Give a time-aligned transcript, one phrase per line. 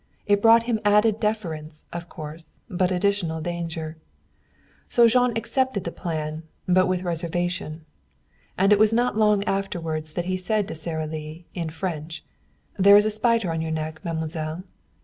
[0.25, 3.97] It brought him added deference, of course, but additional danger.
[4.89, 7.85] So Jean accepted the plan, but with reservation.
[8.57, 12.23] And it was not long afterward that he said to Sara Lee, in French:
[12.79, 14.63] "There is a spider on your neck, mademoiselle."